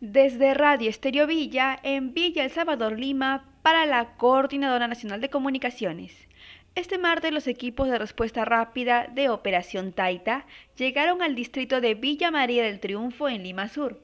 Desde 0.00 0.52
Radio 0.52 0.90
Estéreo 0.90 1.26
Villa, 1.26 1.80
en 1.82 2.12
Villa 2.12 2.44
El 2.44 2.50
Salvador, 2.50 3.00
Lima, 3.00 3.46
para 3.62 3.86
la 3.86 4.18
Coordinadora 4.18 4.88
Nacional 4.88 5.22
de 5.22 5.30
Comunicaciones. 5.30 6.28
Este 6.74 6.98
martes 6.98 7.32
los 7.32 7.46
equipos 7.46 7.88
de 7.88 7.98
respuesta 7.98 8.44
rápida 8.44 9.06
de 9.06 9.30
Operación 9.30 9.94
Taita 9.94 10.44
llegaron 10.76 11.22
al 11.22 11.34
distrito 11.34 11.80
de 11.80 11.94
Villa 11.94 12.30
María 12.30 12.62
del 12.64 12.78
Triunfo 12.78 13.30
en 13.30 13.42
Lima 13.42 13.68
Sur 13.68 14.02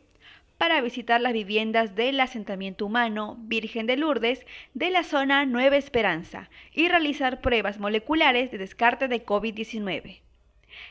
para 0.57 0.81
visitar 0.81 1.21
las 1.21 1.35
viviendas 1.35 1.95
del 1.95 2.21
asentamiento 2.21 2.87
humano 2.87 3.37
Virgen 3.41 3.87
de 3.87 3.99
Lourdes 3.99 4.47
de 4.73 4.89
la 4.89 5.03
zona 5.03 5.45
Nueva 5.45 5.77
Esperanza 5.77 6.49
y 6.73 6.89
realizar 6.89 7.43
pruebas 7.43 7.79
moleculares 7.79 8.51
de 8.51 8.57
descarte 8.57 9.09
de 9.09 9.27
COVID-19. 9.27 10.23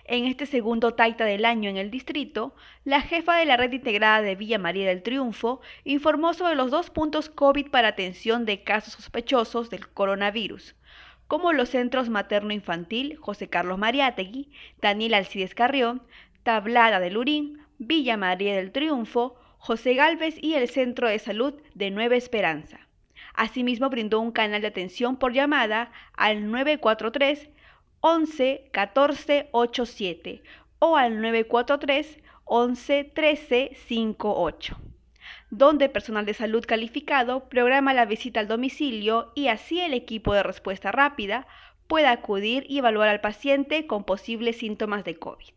En 0.06 0.26
este 0.26 0.46
segundo 0.46 0.94
taita 0.94 1.26
del 1.26 1.46
año 1.46 1.70
en 1.70 1.78
el 1.78 1.92
distrito, 1.92 2.56
la 2.84 3.02
jefa 3.02 3.36
de 3.38 3.46
la 3.46 3.58
red 3.58 3.72
integrada 3.72 4.22
de 4.22 4.36
Villa 4.36 4.58
María 4.60 4.88
del 4.88 5.04
Triunfo 5.04 5.62
informó 5.84 6.34
sobre 6.34 6.56
los 6.56 6.72
dos 6.72 6.90
puntos 6.90 7.30
COVID 7.30 7.70
para 7.70 7.90
atención 7.90 8.46
de 8.46 8.64
casos 8.64 8.94
sospechosos 8.94 9.70
del 9.70 9.88
coronavirus, 9.88 10.76
como 11.28 11.54
los 11.54 11.70
centros 11.70 12.10
materno-infantil 12.10 13.18
José 13.18 13.48
Carlos 13.48 13.78
Mariátegui, 13.78 14.50
Daniel 14.82 15.14
Alcides 15.14 15.56
Carrión, 15.56 16.04
Tablada 16.44 17.00
de 17.00 17.12
Lurín, 17.12 17.60
Villa 17.78 18.18
María 18.18 18.56
del 18.56 18.72
Triunfo, 18.72 19.36
José 19.58 19.94
Galvez 19.94 20.36
y 20.42 20.56
el 20.56 20.70
Centro 20.70 21.08
de 21.08 21.20
Salud 21.20 21.54
de 21.74 21.92
Nueva 21.92 22.16
Esperanza. 22.16 22.88
Asimismo, 23.34 23.90
brindó 23.90 24.20
un 24.20 24.32
canal 24.32 24.62
de 24.62 24.68
atención 24.68 25.18
por 25.18 25.34
llamada 25.34 25.92
al 26.14 26.52
943 26.52 27.50
11 28.04 28.70
14 28.72 29.50
87 29.52 30.42
o 30.80 30.98
al 30.98 31.22
943 31.22 32.20
11 32.46 33.04
13 33.14 33.78
58, 33.88 34.78
donde 35.52 35.88
personal 35.88 36.26
de 36.26 36.34
salud 36.34 36.66
calificado 36.66 37.48
programa 37.48 37.94
la 37.94 38.06
visita 38.06 38.40
al 38.40 38.48
domicilio 38.48 39.32
y 39.36 39.50
así 39.50 39.80
el 39.82 39.94
equipo 39.94 40.34
de 40.34 40.42
respuesta 40.42 40.92
rápida 40.92 41.46
pueda 41.86 42.10
acudir 42.10 42.66
y 42.68 42.80
evaluar 42.80 43.08
al 43.08 43.22
paciente 43.22 43.86
con 43.86 44.04
posibles 44.04 44.58
síntomas 44.58 45.04
de 45.04 45.20
COVID. 45.20 45.50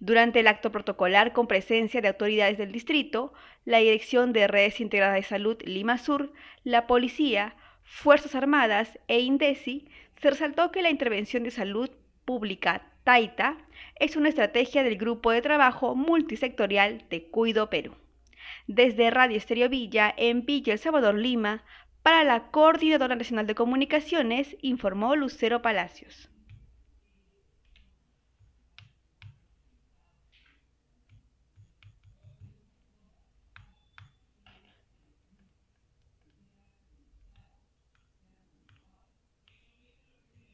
Durante 0.00 0.40
el 0.40 0.48
acto 0.48 0.72
protocolar 0.72 1.32
con 1.32 1.46
presencia 1.46 2.00
de 2.00 2.08
autoridades 2.08 2.58
del 2.58 2.72
distrito, 2.72 3.32
la 3.64 3.78
Dirección 3.78 4.32
de 4.32 4.48
Redes 4.48 4.80
Integradas 4.80 5.14
de 5.14 5.22
Salud 5.22 5.56
Lima 5.64 5.96
Sur, 5.98 6.32
la 6.64 6.88
Policía, 6.88 7.54
Fuerzas 7.90 8.34
Armadas 8.36 8.98
e 9.08 9.18
INDECI 9.20 9.88
se 10.20 10.30
resaltó 10.30 10.70
que 10.70 10.82
la 10.82 10.90
intervención 10.90 11.42
de 11.42 11.50
salud 11.50 11.90
pública 12.24 12.82
Taita 13.02 13.56
es 13.96 14.14
una 14.14 14.28
estrategia 14.28 14.84
del 14.84 14.98
Grupo 14.98 15.32
de 15.32 15.42
Trabajo 15.42 15.96
Multisectorial 15.96 17.04
de 17.08 17.28
Cuido 17.28 17.70
Perú. 17.70 17.96
Desde 18.66 19.10
Radio 19.10 19.38
Estéreo 19.38 19.68
Villa, 19.68 20.14
en 20.16 20.44
Villa 20.44 20.74
El 20.74 20.78
Salvador, 20.78 21.16
Lima, 21.16 21.64
para 22.02 22.22
la 22.22 22.50
Coordinadora 22.50 23.16
Nacional 23.16 23.46
de 23.46 23.56
Comunicaciones, 23.56 24.56
informó 24.60 25.16
Lucero 25.16 25.62
Palacios. 25.62 26.30